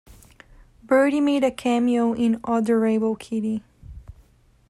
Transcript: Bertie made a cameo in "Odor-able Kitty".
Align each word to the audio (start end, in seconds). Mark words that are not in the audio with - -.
Bertie 0.81 1.21
made 1.21 1.43
a 1.43 1.51
cameo 1.51 2.13
in 2.13 2.39
"Odor-able 2.43 3.15
Kitty". 3.17 3.61